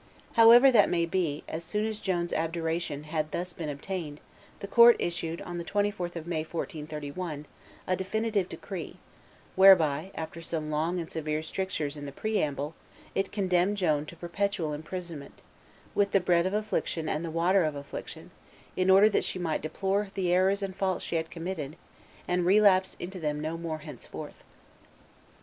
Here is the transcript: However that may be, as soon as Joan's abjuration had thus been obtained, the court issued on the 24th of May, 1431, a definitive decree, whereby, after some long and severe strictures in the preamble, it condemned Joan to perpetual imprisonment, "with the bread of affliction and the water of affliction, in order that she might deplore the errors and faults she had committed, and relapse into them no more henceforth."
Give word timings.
However 0.33 0.71
that 0.71 0.89
may 0.89 1.05
be, 1.05 1.43
as 1.47 1.63
soon 1.63 1.85
as 1.85 1.99
Joan's 1.99 2.33
abjuration 2.33 3.03
had 3.03 3.29
thus 3.29 3.53
been 3.53 3.69
obtained, 3.69 4.19
the 4.59 4.65
court 4.65 4.95
issued 4.97 5.43
on 5.43 5.59
the 5.59 5.63
24th 5.63 6.15
of 6.15 6.25
May, 6.25 6.39
1431, 6.39 7.45
a 7.85 7.95
definitive 7.95 8.49
decree, 8.49 8.97
whereby, 9.55 10.09
after 10.15 10.41
some 10.41 10.71
long 10.71 10.99
and 10.99 11.11
severe 11.11 11.43
strictures 11.43 11.97
in 11.97 12.07
the 12.07 12.11
preamble, 12.11 12.73
it 13.13 13.31
condemned 13.31 13.77
Joan 13.77 14.07
to 14.07 14.15
perpetual 14.15 14.73
imprisonment, 14.73 15.43
"with 15.93 16.13
the 16.13 16.19
bread 16.19 16.47
of 16.47 16.53
affliction 16.55 17.07
and 17.07 17.23
the 17.23 17.29
water 17.29 17.63
of 17.63 17.75
affliction, 17.75 18.31
in 18.75 18.89
order 18.89 19.07
that 19.07 19.23
she 19.23 19.37
might 19.37 19.61
deplore 19.61 20.07
the 20.15 20.33
errors 20.33 20.63
and 20.63 20.75
faults 20.75 21.05
she 21.05 21.17
had 21.17 21.29
committed, 21.29 21.75
and 22.27 22.47
relapse 22.47 22.95
into 22.99 23.19
them 23.19 23.39
no 23.39 23.55
more 23.55 23.77
henceforth." 23.85 24.43